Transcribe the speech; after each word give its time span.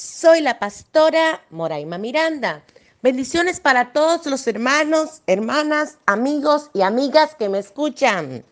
Soy 0.00 0.40
la 0.40 0.58
pastora 0.58 1.44
Moraima 1.50 1.98
Miranda. 1.98 2.64
Bendiciones 3.02 3.60
para 3.60 3.92
todos 3.92 4.24
los 4.24 4.46
hermanos, 4.46 5.20
hermanas, 5.26 5.98
amigos 6.06 6.70
y 6.72 6.80
amigas 6.80 7.34
que 7.34 7.50
me 7.50 7.58
escuchan. 7.58 8.42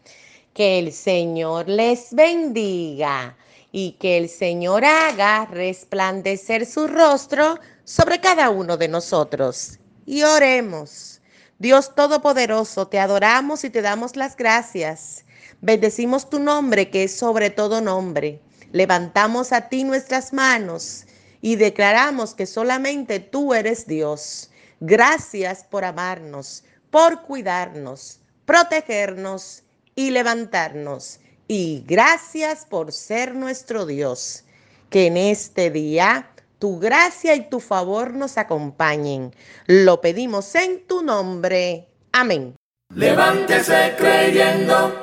Que 0.53 0.79
el 0.79 0.92
Señor 0.92 1.66
les 1.66 2.12
bendiga 2.12 3.34
y 3.73 3.92
que 3.92 4.19
el 4.19 4.29
Señor 4.29 4.84
haga 4.84 5.47
resplandecer 5.47 6.66
su 6.66 6.87
rostro 6.87 7.59
sobre 7.84 8.20
cada 8.20 8.51
uno 8.51 8.77
de 8.77 8.89
nosotros. 8.89 9.78
Y 10.05 10.25
oremos. 10.25 11.23
Dios 11.59 11.95
Todopoderoso, 11.95 12.89
te 12.89 13.01
adoramos 13.01 13.65
y 13.65 13.70
te 13.70 13.80
damos 13.80 14.17
las 14.17 14.37
gracias. 14.37 15.25
Bendecimos 15.62 16.28
tu 16.28 16.41
nombre 16.41 16.91
que 16.91 17.05
es 17.05 17.17
sobre 17.17 17.48
todo 17.48 17.80
nombre. 17.80 18.39
Levantamos 18.70 19.53
a 19.53 19.70
ti 19.70 19.84
nuestras 19.84 20.34
manos 20.34 21.06
y 21.41 21.56
declaramos 21.56 22.34
que 22.34 22.47
solamente 22.47 23.20
tú 23.20 23.55
eres 23.55 23.87
Dios. 23.87 24.51
Gracias 24.80 25.64
por 25.64 25.84
amarnos, 25.84 26.64
por 26.91 27.22
cuidarnos, 27.22 28.20
protegernos 28.45 29.62
y 29.95 30.11
levantarnos. 30.11 31.20
Y 31.47 31.84
gracias 31.86 32.67
por 32.67 32.92
ser 32.92 33.34
nuestro 33.34 33.86
Dios. 33.86 34.45
Que 34.91 35.06
en 35.06 35.17
este 35.17 35.70
día 35.70 36.30
tu 36.58 36.78
gracia 36.78 37.34
y 37.34 37.48
tu 37.48 37.61
favor 37.61 38.14
nos 38.14 38.39
acompañen. 38.39 39.34
Lo 39.67 40.00
pedimos 40.00 40.55
en 40.55 40.86
tu 40.86 41.02
nombre. 41.02 41.89
Amén. 42.12 42.55
Levántese 42.95 43.95
creyendo. 43.97 44.95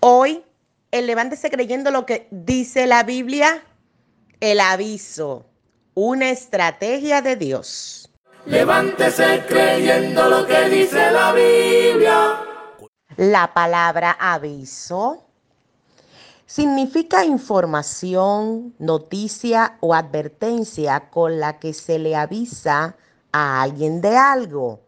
Hoy 0.00 0.42
el 0.90 1.06
levántese 1.06 1.50
creyendo 1.50 1.90
lo 1.90 2.06
que 2.06 2.26
dice 2.30 2.86
la 2.86 3.02
Biblia, 3.02 3.62
el 4.40 4.60
aviso, 4.60 5.46
una 5.94 6.30
estrategia 6.30 7.22
de 7.22 7.36
Dios. 7.36 8.10
Levántese 8.46 9.44
creyendo 9.46 10.28
lo 10.28 10.46
que 10.46 10.68
dice 10.68 11.10
la 11.10 11.32
Biblia. 11.32 12.40
La 13.16 13.52
palabra 13.52 14.16
aviso 14.18 15.24
significa 16.46 17.24
información, 17.24 18.74
noticia 18.78 19.76
o 19.80 19.94
advertencia 19.94 21.10
con 21.10 21.38
la 21.38 21.58
que 21.58 21.74
se 21.74 21.98
le 21.98 22.16
avisa 22.16 22.96
a 23.30 23.62
alguien 23.62 24.00
de 24.00 24.16
algo. 24.16 24.80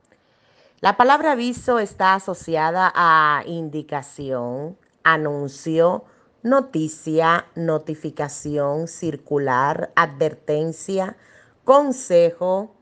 La 0.80 0.97
palabra 0.97 1.33
aviso 1.33 1.78
está 1.78 2.14
asociada 2.14 2.92
a 2.95 3.45
indicación, 3.47 4.77
anuncio, 5.05 6.05
noticia, 6.43 7.47
notificación, 7.55 8.89
circular, 8.89 9.93
advertencia, 9.95 11.17
consejo, 11.65 12.75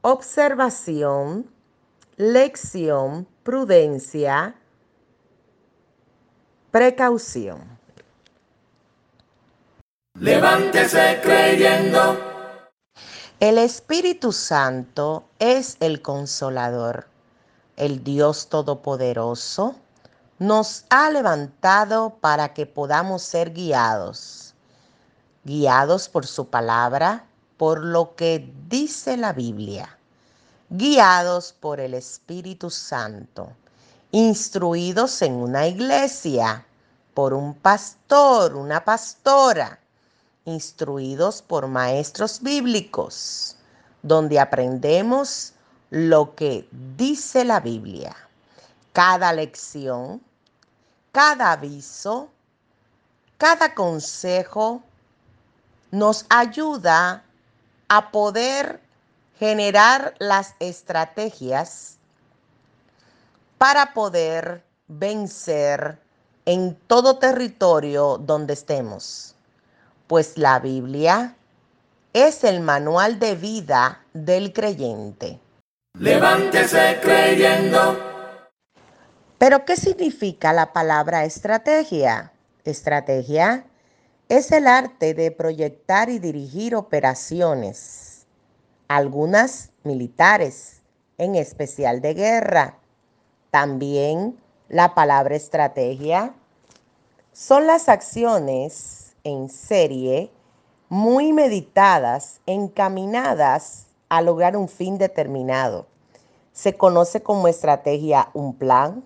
observación, 0.00 1.50
lección, 2.16 3.26
prudencia, 3.42 4.54
precaución. 6.70 7.74
Levántese 10.18 11.20
creyendo. 11.22 12.18
El 13.40 13.58
Espíritu 13.58 14.32
Santo 14.32 15.24
es 15.38 15.76
el 15.80 16.00
consolador, 16.00 17.08
el 17.76 18.02
Dios 18.04 18.48
Todopoderoso 18.48 19.76
nos 20.38 20.84
ha 20.90 21.10
levantado 21.10 22.16
para 22.20 22.54
que 22.54 22.66
podamos 22.66 23.22
ser 23.22 23.52
guiados, 23.52 24.54
guiados 25.44 26.08
por 26.08 26.26
su 26.26 26.48
palabra, 26.48 27.24
por 27.56 27.84
lo 27.84 28.16
que 28.16 28.52
dice 28.68 29.16
la 29.16 29.32
Biblia, 29.32 29.96
guiados 30.70 31.52
por 31.52 31.78
el 31.78 31.94
Espíritu 31.94 32.68
Santo, 32.68 33.52
instruidos 34.10 35.22
en 35.22 35.34
una 35.34 35.68
iglesia, 35.68 36.66
por 37.14 37.32
un 37.32 37.54
pastor, 37.54 38.56
una 38.56 38.84
pastora, 38.84 39.78
instruidos 40.46 41.42
por 41.42 41.68
maestros 41.68 42.42
bíblicos, 42.42 43.56
donde 44.02 44.40
aprendemos 44.40 45.52
lo 45.90 46.34
que 46.34 46.68
dice 46.96 47.44
la 47.44 47.60
Biblia 47.60 48.16
cada 48.94 49.32
lección, 49.32 50.22
cada 51.12 51.52
aviso, 51.52 52.30
cada 53.36 53.74
consejo 53.74 54.82
nos 55.90 56.24
ayuda 56.30 57.24
a 57.88 58.10
poder 58.12 58.80
generar 59.38 60.14
las 60.20 60.54
estrategias 60.60 61.98
para 63.58 63.92
poder 63.92 64.62
vencer 64.86 65.98
en 66.46 66.76
todo 66.86 67.18
territorio 67.18 68.16
donde 68.18 68.52
estemos. 68.52 69.34
Pues 70.06 70.38
la 70.38 70.60
Biblia 70.60 71.34
es 72.12 72.44
el 72.44 72.60
manual 72.60 73.18
de 73.18 73.34
vida 73.34 74.04
del 74.12 74.52
creyente. 74.52 75.40
Levántese 75.98 77.00
creyendo. 77.02 78.13
Pero, 79.38 79.64
¿qué 79.64 79.76
significa 79.76 80.52
la 80.52 80.72
palabra 80.72 81.24
estrategia? 81.24 82.32
Estrategia 82.64 83.66
es 84.28 84.52
el 84.52 84.66
arte 84.66 85.12
de 85.12 85.30
proyectar 85.30 86.08
y 86.08 86.18
dirigir 86.18 86.76
operaciones, 86.76 88.26
algunas 88.88 89.70
militares, 89.82 90.82
en 91.18 91.34
especial 91.34 92.00
de 92.00 92.14
guerra. 92.14 92.78
También 93.50 94.38
la 94.68 94.94
palabra 94.94 95.36
estrategia 95.36 96.34
son 97.32 97.66
las 97.66 97.88
acciones 97.88 99.14
en 99.24 99.48
serie 99.48 100.30
muy 100.88 101.32
meditadas, 101.32 102.40
encaminadas 102.46 103.86
a 104.08 104.22
lograr 104.22 104.56
un 104.56 104.68
fin 104.68 104.96
determinado. 104.96 105.86
Se 106.52 106.76
conoce 106.76 107.22
como 107.22 107.48
estrategia 107.48 108.30
un 108.32 108.54
plan, 108.54 109.04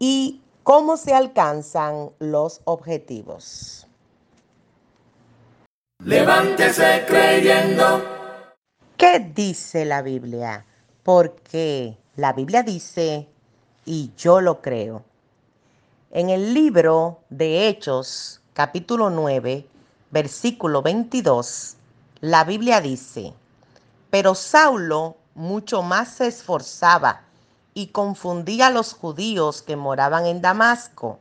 y 0.00 0.40
cómo 0.64 0.96
se 0.96 1.14
alcanzan 1.14 2.10
los 2.18 2.62
objetivos. 2.64 3.86
Levántese 6.02 7.04
creyendo. 7.06 8.02
¿Qué 8.96 9.20
dice 9.34 9.84
la 9.84 10.00
Biblia? 10.00 10.64
Porque 11.02 11.98
la 12.16 12.32
Biblia 12.32 12.62
dice, 12.62 13.28
y 13.84 14.10
yo 14.16 14.40
lo 14.40 14.62
creo. 14.62 15.04
En 16.10 16.30
el 16.30 16.54
libro 16.54 17.20
de 17.28 17.68
Hechos, 17.68 18.40
capítulo 18.54 19.10
9, 19.10 19.66
versículo 20.10 20.80
22, 20.80 21.76
la 22.20 22.44
Biblia 22.44 22.80
dice, 22.80 23.34
pero 24.08 24.34
Saulo 24.34 25.16
mucho 25.34 25.82
más 25.82 26.08
se 26.08 26.26
esforzaba 26.26 27.22
y 27.74 27.88
confundía 27.88 28.68
a 28.68 28.70
los 28.70 28.94
judíos 28.94 29.62
que 29.62 29.76
moraban 29.76 30.26
en 30.26 30.42
Damasco, 30.42 31.18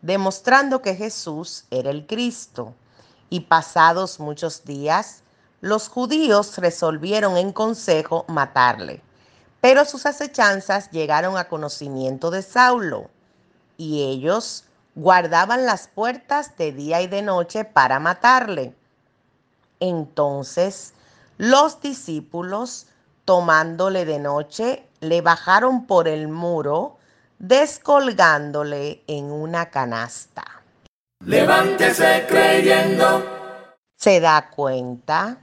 demostrando 0.00 0.82
que 0.82 0.94
Jesús 0.94 1.64
era 1.70 1.90
el 1.90 2.06
Cristo. 2.06 2.74
Y 3.30 3.40
pasados 3.40 4.20
muchos 4.20 4.64
días, 4.64 5.22
los 5.60 5.88
judíos 5.88 6.58
resolvieron 6.58 7.36
en 7.36 7.52
consejo 7.52 8.24
matarle. 8.28 9.02
Pero 9.60 9.84
sus 9.84 10.06
acechanzas 10.06 10.90
llegaron 10.90 11.36
a 11.36 11.48
conocimiento 11.48 12.30
de 12.30 12.42
Saulo, 12.42 13.08
y 13.76 14.02
ellos 14.02 14.64
guardaban 14.94 15.64
las 15.64 15.88
puertas 15.88 16.56
de 16.56 16.72
día 16.72 17.00
y 17.00 17.06
de 17.06 17.22
noche 17.22 17.64
para 17.64 17.98
matarle. 17.98 18.74
Entonces 19.80 20.94
los 21.38 21.80
discípulos, 21.80 22.86
tomándole 23.24 24.04
de 24.04 24.18
noche, 24.18 24.86
le 25.02 25.20
bajaron 25.20 25.86
por 25.86 26.06
el 26.06 26.28
muro, 26.28 26.96
descolgándole 27.40 29.02
en 29.08 29.32
una 29.32 29.68
canasta. 29.68 30.44
Levántese 31.26 32.24
creyendo. 32.28 33.24
¿Se 33.96 34.20
da 34.20 34.48
cuenta? 34.50 35.38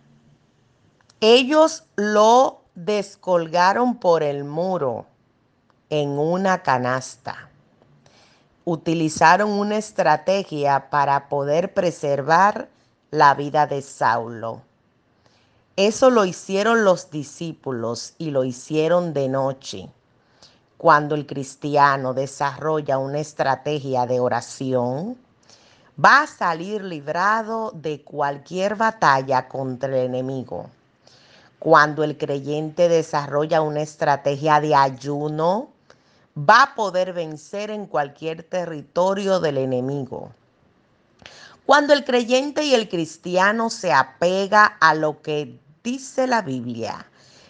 Ellos 1.20 1.84
lo 1.98 2.62
descolgaron 2.74 3.98
por 3.98 4.24
el 4.24 4.46
muro 4.46 5.06
en 5.90 6.18
una 6.18 6.64
canasta. 6.64 7.50
Utilizaron 8.64 9.52
una 9.52 9.76
estrategia 9.76 10.90
para 10.90 11.28
poder 11.28 11.74
preservar 11.74 12.70
la 13.12 13.34
vida 13.34 13.68
de 13.68 13.82
Saulo. 13.82 14.62
Eso 15.80 16.10
lo 16.10 16.26
hicieron 16.26 16.84
los 16.84 17.10
discípulos 17.10 18.14
y 18.18 18.32
lo 18.32 18.44
hicieron 18.44 19.14
de 19.14 19.30
noche. 19.30 19.90
Cuando 20.78 21.16
el 21.16 21.26
cristiano 21.26 22.14
desarrolla 22.14 22.98
una 22.98 23.20
estrategia 23.20 24.06
de 24.06 24.20
oración, 24.20 25.18
va 25.98 26.24
a 26.24 26.28
salir 26.28 26.84
librado 26.84 27.72
de 27.74 28.02
cualquier 28.02 28.76
batalla 28.76 29.48
contra 29.48 29.88
el 29.88 30.08
enemigo. 30.08 30.70
Cuando 31.60 32.04
el 32.04 32.18
creyente 32.18 32.90
desarrolla 32.90 33.62
una 33.62 33.82
estrategia 33.82 34.60
de 34.60 34.76
ayuno, 34.76 35.70
va 36.38 36.64
a 36.64 36.76
poder 36.76 37.14
vencer 37.14 37.72
en 37.72 37.86
cualquier 37.86 38.44
territorio 38.44 39.40
del 39.40 39.58
enemigo. 39.58 40.30
Cuando 41.66 41.94
el 41.94 42.04
creyente 42.04 42.66
y 42.66 42.74
el 42.74 42.90
cristiano 42.90 43.70
se 43.70 43.94
apega 43.94 44.66
a 44.66 44.94
lo 44.94 45.22
que 45.22 45.58
dice 45.84 46.28
la 46.28 46.42
Biblia 46.42 47.06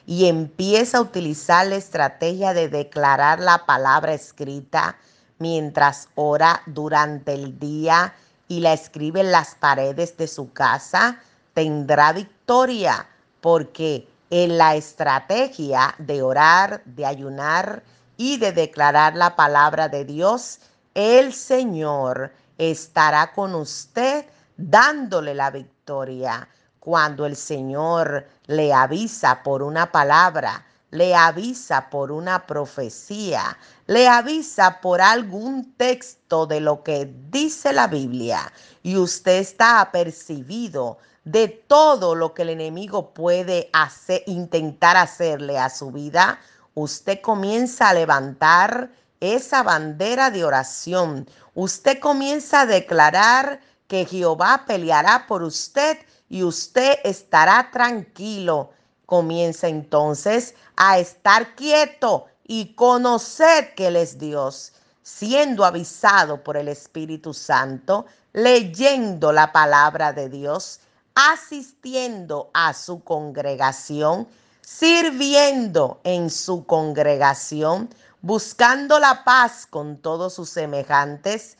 y 0.06 0.26
empieza 0.28 0.98
a 0.98 1.02
utilizar 1.02 1.68
la 1.68 1.76
estrategia 1.76 2.54
de 2.54 2.70
declarar 2.70 3.40
la 3.40 3.66
palabra 3.66 4.14
escrita 4.14 4.98
mientras 5.38 6.10
ora 6.16 6.62
durante 6.66 7.34
el 7.34 7.60
día 7.60 8.14
y 8.48 8.60
la 8.60 8.74
escribe 8.74 9.22
en 9.22 9.32
las 9.32 9.56
paredes 9.56 10.18
de 10.18 10.28
su 10.28 10.52
casa, 10.52 11.20
tendrá 11.54 12.12
victoria 12.14 13.08
porque 13.42 14.08
en 14.30 14.58
la 14.58 14.76
estrategia 14.76 15.96
de 15.98 16.22
orar, 16.22 16.82
de 16.86 17.06
ayunar 17.06 17.84
y 18.18 18.38
de 18.38 18.52
declarar 18.52 19.16
la 19.16 19.36
palabra 19.36 19.88
de 19.88 20.06
Dios, 20.06 20.60
el 20.94 21.34
Señor 21.34 22.34
estará 22.58 23.32
con 23.34 23.56
usted 23.56 24.26
dándole 24.58 25.34
la 25.34 25.52
victoria. 25.52 26.48
Cuando 26.80 27.26
el 27.26 27.36
Señor 27.36 28.26
le 28.48 28.74
avisa 28.74 29.44
por 29.44 29.64
una 29.64 29.92
palabra, 29.92 30.66
le 30.92 31.16
avisa 31.16 31.90
por 31.90 32.12
una 32.12 32.48
profecía, 32.48 33.58
le 33.86 34.08
avisa 34.08 34.80
por 34.82 35.02
algún 35.02 35.74
texto 35.74 36.46
de 36.48 36.62
lo 36.62 36.84
que 36.84 37.14
dice 37.30 37.74
la 37.74 37.88
Biblia 37.88 38.52
y 38.82 38.98
usted 38.98 39.40
está 39.40 39.82
apercibido 39.82 40.98
de 41.26 41.48
todo 41.48 42.16
lo 42.16 42.34
que 42.34 42.42
el 42.42 42.50
enemigo 42.50 43.14
puede 43.14 43.70
hacer, 43.74 44.24
intentar 44.26 44.98
hacerle 44.98 45.60
a 45.60 45.70
su 45.70 45.92
vida, 45.92 46.40
usted 46.74 47.22
comienza 47.22 47.90
a 47.90 47.94
levantar 47.94 48.90
esa 49.20 49.64
bandera 49.64 50.32
de 50.32 50.46
oración. 50.46 51.30
Usted 51.54 52.00
comienza 52.00 52.62
a 52.62 52.66
declarar 52.66 53.60
que 53.90 54.06
Jehová 54.06 54.66
peleará 54.68 55.26
por 55.28 55.42
usted 55.42 55.98
y 56.30 56.44
usted 56.44 57.00
estará 57.04 57.72
tranquilo. 57.72 58.70
Comienza 59.08 59.68
entonces 59.68 60.54
a 60.78 61.00
estar 61.00 61.56
quieto 61.56 62.28
y 62.46 62.76
conocer 62.76 63.74
que 63.74 63.88
Él 63.88 63.96
es 63.96 64.20
Dios, 64.20 64.74
siendo 65.02 65.66
avisado 65.66 66.44
por 66.44 66.56
el 66.56 66.68
Espíritu 66.68 67.34
Santo, 67.34 68.06
leyendo 68.32 69.32
la 69.32 69.52
palabra 69.52 70.14
de 70.14 70.30
Dios, 70.30 70.82
asistiendo 71.16 72.52
a 72.54 72.76
su 72.76 73.04
congregación, 73.04 74.28
sirviendo 74.62 76.00
en 76.04 76.30
su 76.30 76.64
congregación, 76.68 77.90
buscando 78.22 79.00
la 79.00 79.24
paz 79.24 79.66
con 79.66 79.98
todos 79.98 80.36
sus 80.36 80.52
semejantes, 80.52 81.58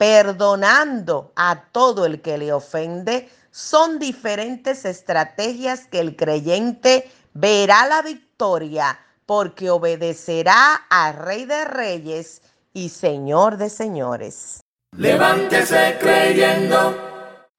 perdonando 0.00 1.30
a 1.36 1.64
todo 1.72 2.06
el 2.06 2.22
que 2.22 2.38
le 2.38 2.54
ofende, 2.54 3.28
son 3.50 3.98
diferentes 3.98 4.86
estrategias 4.86 5.86
que 5.88 6.00
el 6.00 6.16
creyente 6.16 7.10
verá 7.34 7.86
la 7.86 8.00
victoria 8.00 8.98
porque 9.26 9.68
obedecerá 9.68 10.86
al 10.88 11.16
Rey 11.16 11.44
de 11.44 11.66
Reyes 11.66 12.40
y 12.72 12.88
Señor 12.88 13.58
de 13.58 13.68
Señores. 13.68 14.60
Levántese 14.96 15.98
creyendo. 16.00 16.96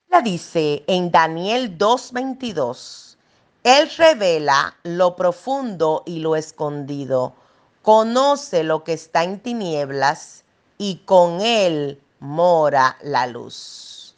La 0.07 0.21
dice 0.23 0.83
en 0.87 1.11
Daniel 1.11 1.77
2:22. 1.77 3.17
Él 3.63 3.87
revela 3.99 4.75
lo 4.81 5.15
profundo 5.15 6.01
y 6.07 6.21
lo 6.21 6.35
escondido, 6.35 7.35
conoce 7.83 8.63
lo 8.63 8.83
que 8.83 8.93
está 8.93 9.23
en 9.23 9.39
tinieblas 9.39 10.43
y 10.79 11.03
con 11.05 11.41
él 11.41 12.01
mora 12.21 12.97
la 13.01 13.27
luz. 13.27 14.15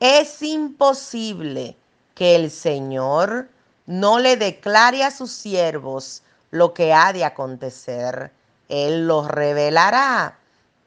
Es 0.00 0.42
imposible 0.42 1.76
que 2.14 2.34
el 2.34 2.50
Señor 2.50 3.48
no 3.86 4.18
le 4.18 4.36
declare 4.36 5.04
a 5.04 5.10
sus 5.10 5.30
siervos 5.30 6.22
lo 6.50 6.74
que 6.74 6.92
ha 6.92 7.12
de 7.12 7.24
acontecer. 7.24 8.32
Él 8.68 9.06
los 9.06 9.28
revelará. 9.28 10.38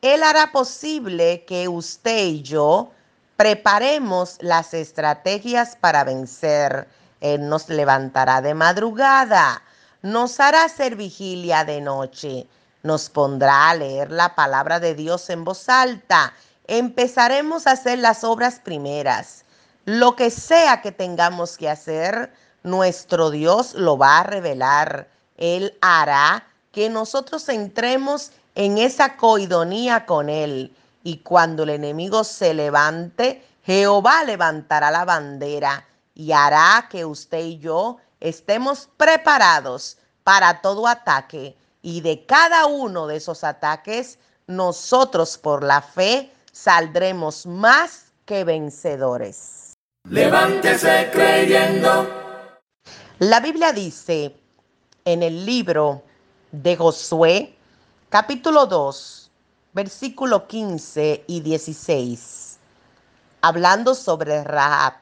Él 0.01 0.23
hará 0.23 0.51
posible 0.51 1.45
que 1.45 1.67
usted 1.67 2.25
y 2.25 2.41
yo 2.41 2.91
preparemos 3.37 4.37
las 4.41 4.73
estrategias 4.73 5.75
para 5.75 6.03
vencer. 6.03 6.87
Él 7.21 7.47
nos 7.47 7.69
levantará 7.69 8.41
de 8.41 8.53
madrugada, 8.53 9.61
nos 10.01 10.39
hará 10.39 10.65
hacer 10.65 10.95
vigilia 10.95 11.63
de 11.63 11.81
noche, 11.81 12.47
nos 12.83 13.09
pondrá 13.09 13.69
a 13.69 13.75
leer 13.75 14.11
la 14.11 14.35
palabra 14.35 14.79
de 14.79 14.93
Dios 14.93 15.29
en 15.29 15.43
voz 15.43 15.69
alta 15.69 16.33
empezaremos 16.67 17.67
a 17.67 17.71
hacer 17.71 17.99
las 17.99 18.23
obras 18.23 18.59
primeras. 18.59 19.45
Lo 19.85 20.15
que 20.15 20.31
sea 20.31 20.81
que 20.81 20.91
tengamos 20.91 21.57
que 21.57 21.69
hacer, 21.69 22.33
nuestro 22.63 23.29
Dios 23.29 23.73
lo 23.75 23.97
va 23.97 24.19
a 24.19 24.23
revelar. 24.23 25.09
Él 25.37 25.77
hará 25.81 26.47
que 26.71 26.89
nosotros 26.89 27.47
entremos 27.49 28.31
en 28.55 28.77
esa 28.77 29.17
coidonía 29.17 30.05
con 30.05 30.29
Él. 30.29 30.75
Y 31.03 31.17
cuando 31.19 31.63
el 31.63 31.69
enemigo 31.69 32.23
se 32.23 32.53
levante, 32.53 33.45
Jehová 33.63 34.23
levantará 34.23 34.89
la 34.89 35.05
bandera 35.05 35.85
y 36.15 36.31
hará 36.31 36.87
que 36.89 37.05
usted 37.05 37.39
y 37.39 37.59
yo 37.59 37.97
estemos 38.19 38.89
preparados 38.97 39.97
para 40.23 40.61
todo 40.61 40.87
ataque. 40.87 41.55
Y 41.83 42.01
de 42.01 42.25
cada 42.25 42.65
uno 42.65 43.05
de 43.05 43.17
esos 43.17 43.43
ataques, 43.43 44.17
nosotros 44.47 45.37
por 45.37 45.63
la 45.63 45.81
fe 45.81 46.31
saldremos 46.55 47.45
más 47.45 48.13
que 48.23 48.45
vencedores. 48.45 49.73
Levántese 50.09 51.09
creyendo. 51.11 52.09
La 53.19 53.41
Biblia 53.41 53.73
dice 53.73 54.37
en 55.03 55.21
el 55.21 55.45
libro 55.45 56.01
de 56.53 56.77
Josué, 56.77 57.57
capítulo 58.07 58.67
2, 58.67 59.31
versículo 59.73 60.47
15 60.47 61.25
y 61.27 61.41
16, 61.41 62.57
hablando 63.41 63.93
sobre 63.93 64.41
Rahab. 64.45 64.93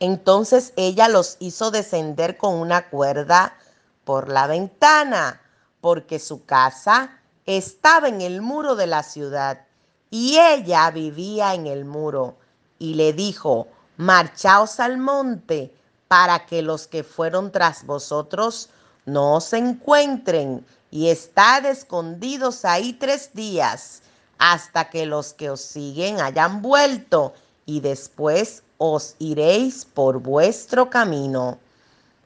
Entonces 0.00 0.72
ella 0.76 1.08
los 1.08 1.36
hizo 1.40 1.70
descender 1.70 2.38
con 2.38 2.54
una 2.54 2.88
cuerda 2.88 3.54
por 4.04 4.30
la 4.30 4.46
ventana, 4.46 5.42
porque 5.82 6.18
su 6.18 6.46
casa 6.46 7.20
estaba 7.44 8.08
en 8.08 8.22
el 8.22 8.40
muro 8.40 8.76
de 8.76 8.86
la 8.86 9.02
ciudad 9.02 9.65
y 10.18 10.38
ella 10.38 10.90
vivía 10.90 11.52
en 11.52 11.66
el 11.66 11.84
muro. 11.84 12.36
Y 12.78 12.94
le 12.94 13.12
dijo, 13.12 13.68
marchaos 13.98 14.80
al 14.80 14.96
monte 14.96 15.70
para 16.08 16.46
que 16.46 16.62
los 16.62 16.86
que 16.86 17.04
fueron 17.04 17.52
tras 17.52 17.84
vosotros 17.84 18.70
no 19.04 19.42
se 19.42 19.58
encuentren 19.58 20.64
y 20.90 21.10
estad 21.10 21.66
escondidos 21.66 22.64
ahí 22.64 22.94
tres 22.94 23.34
días 23.34 24.00
hasta 24.38 24.88
que 24.88 25.04
los 25.04 25.34
que 25.34 25.50
os 25.50 25.60
siguen 25.60 26.18
hayan 26.22 26.62
vuelto 26.62 27.34
y 27.66 27.80
después 27.80 28.62
os 28.78 29.16
iréis 29.18 29.84
por 29.84 30.20
vuestro 30.20 30.88
camino. 30.88 31.58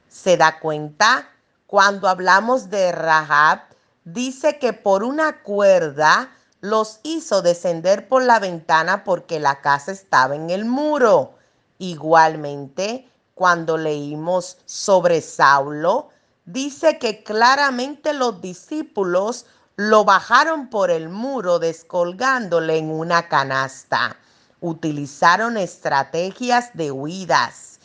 ¿Se 0.07 0.37
da 0.37 0.61
cuenta? 0.61 1.29
Cuando 1.67 2.07
hablamos 2.07 2.69
de 2.69 2.93
Rahab, 2.93 3.63
dice 4.05 4.59
que 4.59 4.71
por 4.71 5.03
una 5.03 5.41
cuerda 5.41 6.31
los 6.61 6.99
hizo 7.03 7.41
descender 7.41 8.07
por 8.07 8.23
la 8.23 8.39
ventana 8.39 9.03
porque 9.03 9.39
la 9.39 9.61
casa 9.61 9.91
estaba 9.91 10.35
en 10.35 10.49
el 10.51 10.65
muro. 10.65 11.33
Igualmente, 11.79 13.09
cuando 13.33 13.77
leímos 13.77 14.57
sobre 14.65 15.21
Saulo, 15.21 16.09
dice 16.45 16.99
que 16.99 17.23
claramente 17.23 18.13
los 18.13 18.39
discípulos 18.41 19.47
lo 19.75 20.05
bajaron 20.05 20.69
por 20.69 20.91
el 20.91 21.09
muro 21.09 21.57
descolgándole 21.57 22.77
en 22.77 22.91
una 22.91 23.27
canasta. 23.27 24.15
Utilizaron 24.59 25.57
estrategias 25.57 26.69
de 26.75 26.91
huidas. 26.91 27.79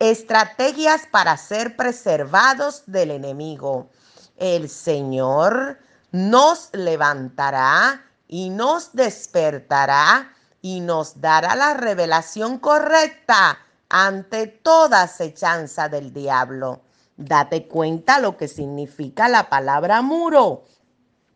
estrategias 0.00 1.06
para 1.12 1.36
ser 1.36 1.76
preservados 1.76 2.82
del 2.86 3.12
enemigo. 3.12 3.88
El 4.36 4.68
Señor 4.68 5.78
nos 6.12 6.70
levantará 6.72 8.04
y 8.26 8.50
nos 8.50 8.92
despertará 8.92 10.32
y 10.62 10.80
nos 10.80 11.20
dará 11.20 11.54
la 11.54 11.74
revelación 11.74 12.58
correcta 12.58 13.58
ante 13.88 14.46
toda 14.46 15.02
acechanza 15.02 15.88
del 15.88 16.12
diablo. 16.12 16.80
Date 17.16 17.66
cuenta 17.66 18.18
lo 18.18 18.36
que 18.36 18.48
significa 18.48 19.28
la 19.28 19.48
palabra 19.48 20.00
muro. 20.00 20.64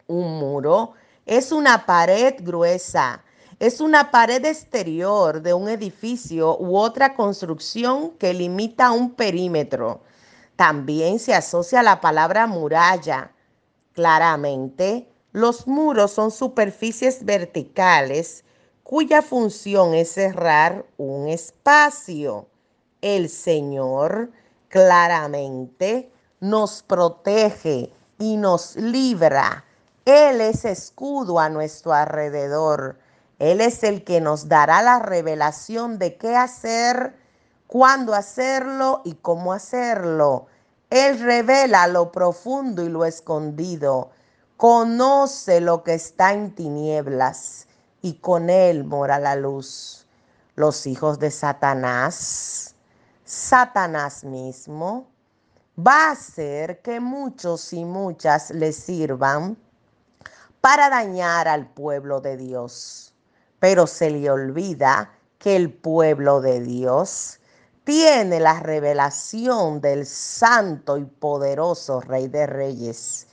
Un 0.06 0.38
muro 0.38 0.94
es 1.26 1.52
una 1.52 1.86
pared 1.86 2.36
gruesa, 2.40 3.22
es 3.58 3.80
una 3.80 4.10
pared 4.10 4.44
exterior 4.44 5.42
de 5.42 5.54
un 5.54 5.68
edificio 5.68 6.56
u 6.58 6.76
otra 6.76 7.14
construcción 7.14 8.10
que 8.12 8.34
limita 8.34 8.92
un 8.92 9.14
perímetro. 9.14 10.02
También 10.56 11.18
se 11.18 11.34
asocia 11.34 11.82
la 11.82 12.00
palabra 12.00 12.46
muralla. 12.46 13.33
Claramente, 13.94 15.08
los 15.32 15.66
muros 15.66 16.10
son 16.10 16.30
superficies 16.30 17.24
verticales 17.24 18.44
cuya 18.82 19.22
función 19.22 19.94
es 19.94 20.12
cerrar 20.12 20.84
un 20.96 21.28
espacio. 21.28 22.48
El 23.00 23.28
Señor 23.28 24.30
claramente 24.68 26.12
nos 26.40 26.82
protege 26.82 27.92
y 28.18 28.36
nos 28.36 28.76
libra. 28.76 29.64
Él 30.04 30.40
es 30.40 30.64
escudo 30.64 31.38
a 31.38 31.48
nuestro 31.48 31.92
alrededor. 31.92 32.98
Él 33.38 33.60
es 33.60 33.82
el 33.84 34.04
que 34.04 34.20
nos 34.20 34.48
dará 34.48 34.82
la 34.82 34.98
revelación 34.98 35.98
de 35.98 36.16
qué 36.16 36.36
hacer, 36.36 37.16
cuándo 37.66 38.14
hacerlo 38.14 39.02
y 39.04 39.14
cómo 39.14 39.52
hacerlo. 39.52 40.46
Él 40.94 41.18
revela 41.18 41.86
lo 41.88 42.12
profundo 42.12 42.84
y 42.84 42.88
lo 42.88 43.04
escondido. 43.04 44.10
Conoce 44.56 45.60
lo 45.60 45.82
que 45.82 45.94
está 45.94 46.32
en 46.32 46.54
tinieblas 46.54 47.66
y 48.00 48.14
con 48.14 48.48
él 48.48 48.84
mora 48.84 49.18
la 49.18 49.34
luz. 49.34 50.06
Los 50.54 50.86
hijos 50.86 51.18
de 51.18 51.32
Satanás, 51.32 52.76
Satanás 53.24 54.22
mismo, 54.22 55.08
va 55.76 56.08
a 56.08 56.12
hacer 56.12 56.80
que 56.80 57.00
muchos 57.00 57.72
y 57.72 57.84
muchas 57.84 58.50
le 58.50 58.72
sirvan 58.72 59.56
para 60.60 60.88
dañar 60.88 61.48
al 61.48 61.66
pueblo 61.66 62.20
de 62.20 62.36
Dios 62.36 63.04
pero 63.64 63.86
se 63.86 64.10
le 64.10 64.30
olvida 64.30 65.10
que 65.38 65.56
el 65.56 65.72
pueblo 65.72 66.42
de 66.42 66.60
Dios 66.60 67.40
tiene 67.84 68.40
la 68.40 68.60
revelación 68.60 69.80
del 69.80 70.06
santo 70.06 70.96
y 70.96 71.04
poderoso 71.04 72.00
Rey 72.00 72.28
de 72.28 72.46
Reyes 72.46 73.26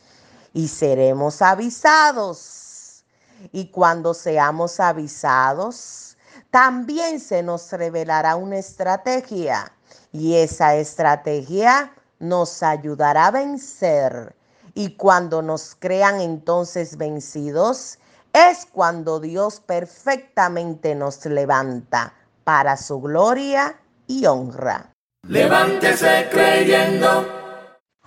y 0.54 0.68
seremos 0.68 1.42
avisados. 1.42 3.06
Y 3.54 3.72
cuando 3.72 4.14
seamos 4.14 4.80
avisados, 4.80 6.18
también 6.52 7.20
se 7.20 7.42
nos 7.42 7.72
revelará 7.72 8.36
una 8.36 8.58
estrategia 8.58 9.72
y 10.12 10.36
esa 10.36 10.76
estrategia 10.76 11.94
nos 12.20 12.62
ayudará 12.62 13.28
a 13.28 13.32
vencer. 13.32 14.36
Y 14.74 14.96
cuando 14.96 15.42
nos 15.42 15.76
crean 15.80 16.20
entonces 16.20 16.98
vencidos, 16.98 17.98
es 18.34 18.66
cuando 18.66 19.20
Dios 19.20 19.62
perfectamente 19.62 20.94
nos 20.94 21.26
levanta 21.26 22.14
para 22.44 22.78
su 22.78 23.02
gloria 23.02 23.81
y 24.12 24.26
honra. 24.26 24.92
Levántese 25.28 26.28
creyendo. 26.30 27.26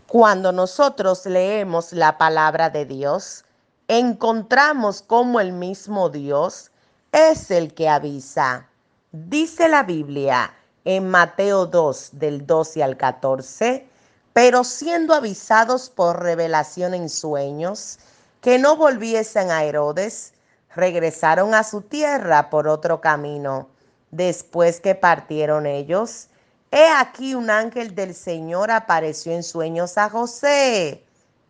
Cuando 0.07 0.53
nosotros 0.53 1.25
leemos 1.25 1.93
la 1.93 2.19
palabra 2.19 2.69
de 2.69 2.85
Dios, 2.85 3.45
encontramos 3.89 5.01
como 5.01 5.41
el 5.41 5.53
mismo 5.53 6.11
Dios 6.11 6.71
es 7.13 7.51
el 7.51 7.73
que 7.75 7.89
avisa. 7.89 8.69
Dice 9.13 9.69
la 9.69 9.83
Biblia 9.83 10.53
en 10.85 11.09
Mateo 11.09 11.67
2 11.67 12.11
del 12.13 12.47
12 12.47 12.83
al 12.83 12.97
14, 12.97 13.89
pero 14.33 14.63
siendo 14.63 15.15
avisados 15.15 15.89
por 15.89 16.23
revelación 16.23 16.93
en 16.93 17.09
sueños, 17.09 17.99
que 18.43 18.59
no 18.59 18.77
volviesen 18.77 19.51
a 19.51 19.65
Herodes, 19.65 20.35
regresaron 20.75 21.55
a 21.55 21.63
su 21.63 21.81
tierra 21.81 22.51
por 22.51 22.69
otro 22.69 23.01
camino. 23.01 23.69
Después 24.15 24.81
que 24.81 24.95
partieron 24.95 25.67
ellos, 25.67 26.29
he 26.71 26.87
aquí 26.87 27.35
un 27.35 27.51
ángel 27.51 27.97
del 27.97 28.15
Señor 28.15 28.71
apareció 28.71 29.33
en 29.33 29.43
sueños 29.43 29.99
a 29.99 30.09
José 30.09 31.05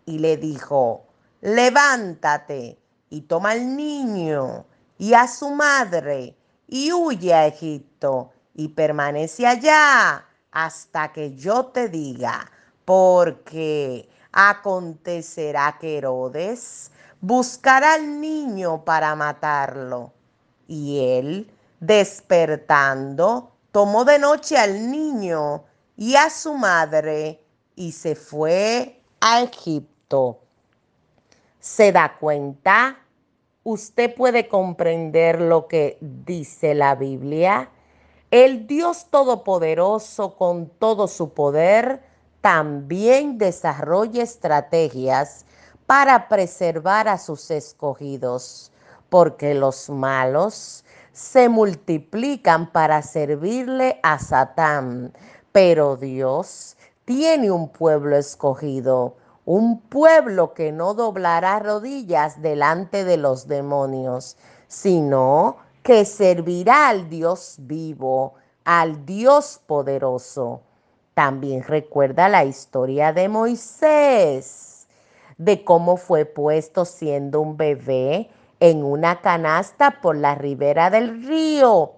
y 0.06 0.18
le 0.18 0.38
dijo, 0.38 1.04
levántate 1.42 2.78
y 3.10 3.20
toma 3.20 3.50
al 3.50 3.76
niño 3.76 4.64
y 4.96 5.12
a 5.12 5.28
su 5.28 5.50
madre 5.50 6.34
y 6.66 6.90
huye 6.90 7.34
a 7.34 7.46
Egipto 7.46 8.30
y 8.54 8.68
permanece 8.68 9.46
allá 9.46 10.24
hasta 10.50 11.12
que 11.12 11.34
yo 11.34 11.66
te 11.66 11.90
diga, 11.90 12.50
porque 12.86 14.08
acontecerá 14.32 15.76
que 15.78 15.98
Herodes 15.98 16.90
buscará 17.20 17.92
al 17.92 18.22
niño 18.22 18.86
para 18.86 19.14
matarlo. 19.14 20.14
Y 20.66 21.00
él, 21.18 21.50
despertando, 21.80 23.52
tomó 23.72 24.04
de 24.04 24.18
noche 24.18 24.56
al 24.56 24.90
niño 24.90 25.64
y 25.96 26.16
a 26.16 26.30
su 26.30 26.54
madre 26.54 27.42
y 27.76 27.92
se 27.92 28.14
fue 28.14 29.00
a 29.20 29.42
Egipto. 29.42 30.40
¿Se 31.60 31.92
da 31.92 32.16
cuenta? 32.18 32.98
Usted 33.62 34.14
puede 34.14 34.48
comprender 34.48 35.40
lo 35.40 35.66
que 35.66 35.98
dice 36.00 36.74
la 36.74 36.94
Biblia. 36.94 37.70
El 38.30 38.66
Dios 38.66 39.06
Todopoderoso 39.10 40.36
con 40.36 40.68
todo 40.68 41.08
su 41.08 41.32
poder 41.32 42.02
también 42.40 43.38
desarrolla 43.38 44.22
estrategias 44.22 45.46
para 45.86 46.28
preservar 46.28 47.08
a 47.08 47.16
sus 47.16 47.50
escogidos, 47.50 48.70
porque 49.08 49.54
los 49.54 49.88
malos 49.88 50.84
se 51.14 51.48
multiplican 51.48 52.72
para 52.72 53.00
servirle 53.00 54.00
a 54.02 54.18
Satán, 54.18 55.12
pero 55.52 55.96
Dios 55.96 56.76
tiene 57.04 57.52
un 57.52 57.68
pueblo 57.68 58.16
escogido, 58.16 59.16
un 59.44 59.80
pueblo 59.80 60.54
que 60.54 60.72
no 60.72 60.92
doblará 60.92 61.60
rodillas 61.60 62.42
delante 62.42 63.04
de 63.04 63.16
los 63.16 63.46
demonios, 63.46 64.36
sino 64.66 65.58
que 65.84 66.04
servirá 66.04 66.88
al 66.88 67.08
Dios 67.08 67.58
vivo, 67.60 68.34
al 68.64 69.06
Dios 69.06 69.60
poderoso. 69.68 70.62
También 71.14 71.62
recuerda 71.62 72.28
la 72.28 72.44
historia 72.44 73.12
de 73.12 73.28
Moisés, 73.28 74.88
de 75.38 75.62
cómo 75.62 75.96
fue 75.96 76.24
puesto 76.24 76.84
siendo 76.84 77.40
un 77.40 77.56
bebé 77.56 78.30
en 78.60 78.84
una 78.84 79.20
canasta 79.20 80.00
por 80.00 80.16
la 80.16 80.34
ribera 80.34 80.90
del 80.90 81.24
río 81.24 81.92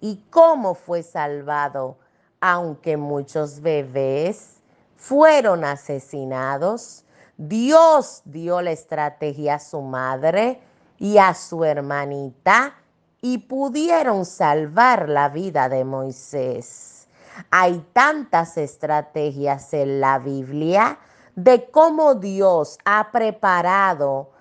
y 0.00 0.24
cómo 0.30 0.74
fue 0.74 1.02
salvado, 1.02 1.96
aunque 2.40 2.96
muchos 2.96 3.60
bebés 3.60 4.60
fueron 4.96 5.64
asesinados. 5.64 7.04
Dios 7.36 8.22
dio 8.24 8.60
la 8.60 8.72
estrategia 8.72 9.54
a 9.54 9.58
su 9.60 9.80
madre 9.80 10.60
y 10.98 11.18
a 11.18 11.34
su 11.34 11.64
hermanita 11.64 12.74
y 13.20 13.38
pudieron 13.38 14.24
salvar 14.24 15.08
la 15.08 15.28
vida 15.28 15.68
de 15.68 15.84
Moisés. 15.84 17.06
Hay 17.50 17.78
tantas 17.92 18.58
estrategias 18.58 19.72
en 19.72 20.00
la 20.00 20.18
Biblia 20.18 20.98
de 21.36 21.70
cómo 21.70 22.16
Dios 22.16 22.78
ha 22.84 23.10
preparado 23.12 24.31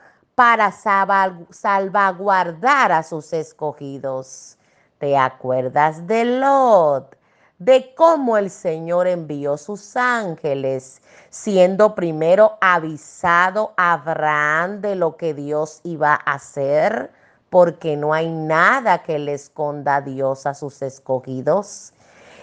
para 0.42 0.72
salvaguardar 0.72 2.92
a 2.92 3.04
sus 3.04 3.32
escogidos. 3.32 4.58
¿Te 4.98 5.16
acuerdas 5.16 6.08
de 6.08 6.26
Lot? 6.26 7.16
De 7.60 7.94
cómo 7.94 8.38
el 8.38 8.50
Señor 8.50 9.06
envió 9.06 9.56
sus 9.56 9.96
ángeles, 9.96 11.00
siendo 11.30 11.94
primero 11.94 12.58
avisado 12.60 13.76
a 13.78 13.94
Abraham 13.94 14.82
de 14.82 14.96
lo 14.96 15.16
que 15.16 15.36
Dios 15.36 15.80
iba 15.84 16.14
a 16.14 16.34
hacer, 16.34 17.12
porque 17.52 17.96
no 17.96 18.12
hay 18.12 18.28
nada 18.28 19.04
que 19.04 19.20
le 19.20 19.36
esconda 19.36 20.02
Dios 20.02 20.48
a 20.48 20.56
sus 20.56 20.82
escogidos. 20.82 21.94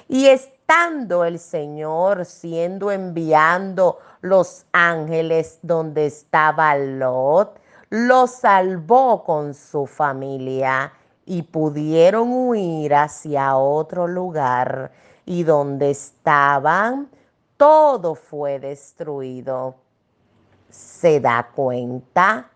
Y 0.06 0.28
estando 0.28 1.24
el 1.24 1.40
Señor 1.40 2.24
siendo 2.26 2.92
enviando 2.92 3.98
los 4.20 4.66
ángeles 4.70 5.58
donde 5.62 6.06
estaba 6.06 6.76
Lot, 6.76 7.58
lo 7.90 8.26
salvó 8.26 9.24
con 9.24 9.54
su 9.54 9.86
familia 9.86 10.92
y 11.24 11.42
pudieron 11.42 12.30
huir 12.32 12.94
hacia 12.94 13.56
otro 13.56 14.06
lugar. 14.06 14.92
y 15.30 15.42
donde 15.42 15.90
estaban, 15.90 17.10
todo 17.58 18.14
fue 18.14 18.58
destruido. 18.58 19.74
¿Se 20.70 21.20
da 21.20 21.50
cuenta 21.54 22.48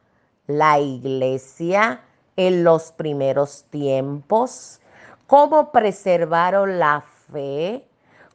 la 0.47 0.79
iglesia 0.79 2.01
en 2.35 2.65
los 2.65 2.91
primeros 2.93 3.65
tiempos? 3.65 4.81
¿Cómo 5.27 5.71
preservaron 5.71 6.79
la 6.79 7.05
fe? 7.31 7.87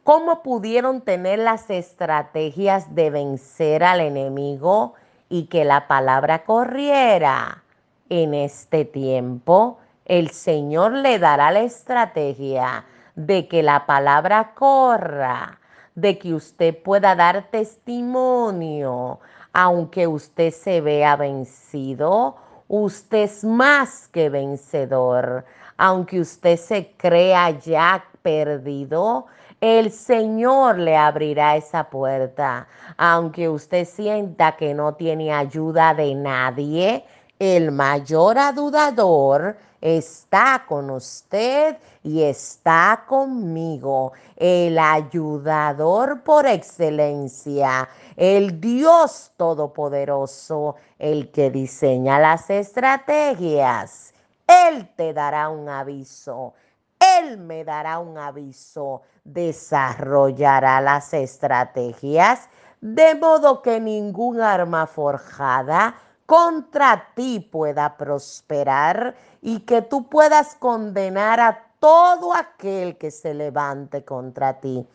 ¿Cómo 0.04 0.44
pudieron 0.44 1.02
tener 1.02 1.40
las 1.40 1.72
estrategias 1.72 2.94
de 2.94 3.10
vencer 3.10 3.84
al 3.84 4.02
enemigo 4.02 4.94
y 5.30 5.46
que 5.46 5.66
la 5.66 5.88
palabra 5.88 6.44
corriera? 6.44 7.64
En 8.10 8.34
este 8.34 8.86
tiempo, 8.86 9.80
el 10.06 10.30
Señor 10.32 10.94
le 10.94 11.20
dará 11.20 11.52
la 11.52 11.62
estrategia 11.62 12.86
de 13.16 13.48
que 13.48 13.64
la 13.64 13.86
palabra 13.86 14.54
corra, 14.54 15.60
de 15.96 16.18
que 16.18 16.34
usted 16.34 16.78
pueda 16.82 17.16
dar 17.16 17.50
testimonio, 17.52 19.20
aunque 19.52 20.08
usted 20.08 20.52
se 20.52 20.82
vea 20.82 21.16
vencido, 21.16 22.38
usted 22.68 23.24
es 23.24 23.44
más 23.44 24.08
que 24.08 24.30
vencedor. 24.30 25.46
Aunque 25.78 26.20
usted 26.20 26.58
se 26.58 26.92
crea 26.98 27.52
ya 27.52 28.06
perdido, 28.22 29.28
el 29.62 29.92
Señor 29.92 30.78
le 30.78 30.96
abrirá 30.96 31.56
esa 31.56 31.90
puerta. 31.90 32.68
Aunque 32.98 33.50
usted 33.50 33.86
sienta 33.86 34.56
que 34.56 34.74
no 34.74 34.94
tiene 34.94 35.34
ayuda 35.34 35.94
de 35.94 36.14
nadie, 36.16 37.06
el 37.40 37.72
mayor 37.72 38.38
adudador 38.38 39.58
está 39.82 40.64
con 40.68 40.90
usted 40.90 41.78
y 42.04 42.24
está 42.24 43.04
conmigo, 43.08 44.14
el 44.36 44.78
ayudador 44.80 46.24
por 46.24 46.48
excelencia, 46.48 47.88
el 48.16 48.60
Dios 48.60 49.32
Todopoderoso, 49.38 50.76
el 50.98 51.32
que 51.32 51.52
diseña 51.52 52.20
las 52.20 52.50
estrategias. 52.50 54.14
Él 54.48 54.90
te 54.96 55.14
dará 55.14 55.50
un 55.50 55.70
aviso, 55.70 56.54
Él 57.00 57.38
me 57.38 57.64
dará 57.64 58.00
un 58.00 58.18
aviso, 58.18 59.02
desarrollará 59.24 60.82
las 60.82 61.14
estrategias 61.14 62.50
de 62.82 63.16
modo 63.16 63.62
que 63.62 63.80
ningún 63.80 64.42
arma 64.42 64.86
forjada 64.86 65.96
contra 66.26 67.08
ti 67.16 67.40
pueda 67.40 67.98
prosperar 67.98 69.16
y 69.42 69.62
que 69.62 69.82
tú 69.82 70.08
puedas 70.08 70.56
condenar 70.56 71.40
a 71.40 71.64
todo 71.80 72.34
aquel 72.34 72.98
que 72.98 73.12
se 73.12 73.34
levante 73.34 74.04
contra 74.04 74.60
ti. 74.60 74.86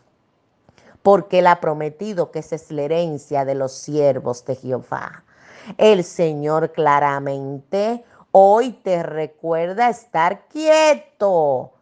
Porque 1.02 1.40
él 1.40 1.47
ha 1.49 1.61
prometido 1.61 2.30
que 2.30 2.40
esa 2.40 2.56
es 2.56 2.71
la 2.71 2.82
herencia 2.82 3.44
de 3.44 3.54
los 3.54 3.73
siervos 3.73 4.44
de 4.44 4.54
Jehová. 4.56 5.25
El 5.78 6.04
Señor 6.04 6.73
claramente 6.73 8.04
hoy 8.30 8.73
te 8.73 9.02
recuerda 9.02 9.88
estar 9.88 10.47
quieto, 10.49 11.73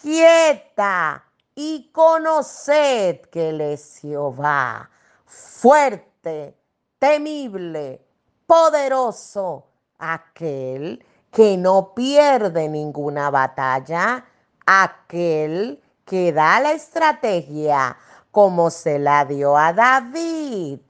quieta 0.00 1.24
y 1.54 1.90
conoced 1.92 3.20
que 3.30 3.50
Él 3.50 3.60
es 3.60 3.98
Jehová, 3.98 4.90
fuerte, 5.26 6.56
temible, 6.98 8.00
poderoso, 8.46 9.66
aquel 9.98 11.04
que 11.30 11.56
no 11.56 11.94
pierde 11.94 12.68
ninguna 12.68 13.30
batalla, 13.30 14.24
aquel 14.66 15.82
que 16.04 16.32
da 16.32 16.60
la 16.60 16.72
estrategia 16.72 17.96
como 18.30 18.70
se 18.70 18.98
la 18.98 19.24
dio 19.24 19.56
a 19.56 19.72
David. 19.72 20.80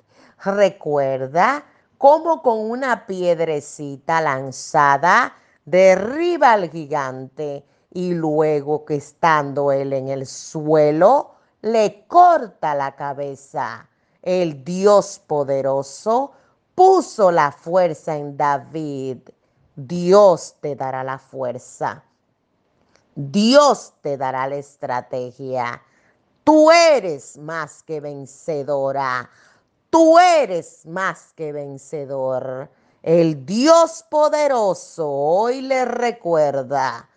Recuerda 0.45 1.65
cómo 1.99 2.43
con 2.43 2.59
una 2.59 3.07
piedrecita 3.07 4.21
lanzada 4.21 5.35
derriba 5.65 6.53
al 6.53 6.71
gigante 6.71 7.65
y 7.95 8.15
luego 8.15 8.87
que 8.87 8.97
estando 8.97 9.71
él 9.71 9.93
en 9.93 10.09
el 10.09 10.27
suelo, 10.27 11.33
le 11.61 12.07
corta 12.07 12.75
la 12.75 12.97
cabeza. 12.97 13.89
El 14.23 14.65
Dios 14.65 15.21
poderoso 15.27 16.33
puso 16.75 17.31
la 17.31 17.53
fuerza 17.53 18.17
en 18.17 18.37
David. 18.37 19.19
Dios 19.77 20.57
te 20.61 20.75
dará 20.75 21.05
la 21.05 21.19
fuerza. 21.19 22.03
Dios 23.15 23.93
te 24.01 24.17
dará 24.17 24.47
la 24.47 24.57
estrategia. 24.57 25.83
Tú 26.45 26.71
eres 26.71 27.37
más 27.37 27.83
que 27.83 28.01
vencedora. 28.01 29.29
Tú 29.91 30.19
eres 30.19 30.87
más 30.87 31.35
que 31.35 31.53
vencedor. 31.53 32.71
El 33.03 33.45
Dios 33.45 34.03
poderoso 34.09 35.11
hoy 35.11 35.61
le 35.61 35.85
recuerda 35.85 37.11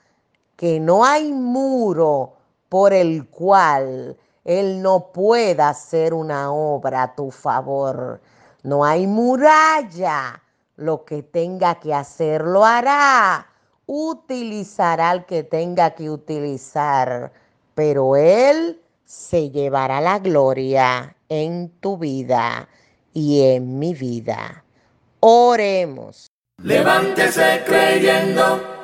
que 0.56 0.80
no 0.80 1.06
hay 1.06 1.32
muro 1.32 2.34
por 2.70 2.94
el 2.94 3.28
cual 3.28 4.18
Él 4.44 4.82
no 4.82 5.12
pueda 5.12 5.70
hacer 5.70 6.14
una 6.14 6.52
obra 6.52 7.04
a 7.04 7.16
tu 7.16 7.32
favor. 7.32 8.22
No 8.64 8.86
hay 8.86 9.08
muralla. 9.08 10.42
Lo 10.78 11.06
que 11.06 11.24
tenga 11.24 11.76
que 11.76 11.94
hacer 11.94 12.44
lo 12.44 12.66
hará. 12.66 13.48
Utilizará 13.86 15.12
al 15.12 15.26
que 15.26 15.44
tenga 15.44 15.92
que 15.92 16.10
utilizar. 16.10 17.32
Pero 17.76 18.16
Él 18.16 18.82
se 19.06 19.52
llevará 19.52 20.02
la 20.02 20.20
gloria 20.20 21.16
en 21.30 21.70
tu 21.80 21.98
vida 21.98 22.68
y 23.14 23.42
en 23.44 23.80
mi 23.80 23.94
vida. 23.94 24.64
Oremos. 25.22 26.28
Levántese 26.62 27.64
creyendo. 27.66 28.75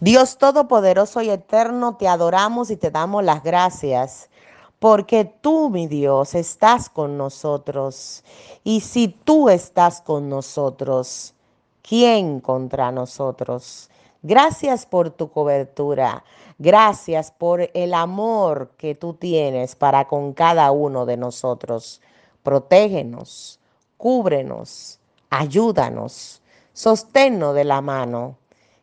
Dios 0.00 0.38
Todopoderoso 0.38 1.20
y 1.20 1.28
Eterno, 1.28 1.96
te 1.96 2.08
adoramos 2.08 2.70
y 2.70 2.76
te 2.76 2.90
damos 2.90 3.22
las 3.22 3.42
gracias 3.42 4.30
porque 4.78 5.26
tú, 5.26 5.68
mi 5.68 5.86
Dios, 5.88 6.34
estás 6.34 6.88
con 6.88 7.18
nosotros. 7.18 8.24
Y 8.64 8.80
si 8.80 9.08
tú 9.08 9.50
estás 9.50 10.00
con 10.00 10.30
nosotros, 10.30 11.34
¿quién 11.82 12.40
contra 12.40 12.90
nosotros? 12.90 13.90
Gracias 14.22 14.86
por 14.86 15.10
tu 15.10 15.30
cobertura. 15.30 16.24
Gracias 16.58 17.30
por 17.30 17.70
el 17.74 17.92
amor 17.92 18.70
que 18.78 18.94
tú 18.94 19.12
tienes 19.12 19.76
para 19.76 20.08
con 20.08 20.32
cada 20.32 20.70
uno 20.70 21.04
de 21.04 21.18
nosotros. 21.18 22.00
Protégenos, 22.42 23.60
cúbrenos, 23.98 24.98
ayúdanos, 25.28 26.40
sosténnos 26.72 27.54
de 27.54 27.64
la 27.64 27.82
mano. 27.82 28.39